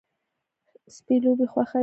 [0.95, 1.79] سپي لوبې خوښوي.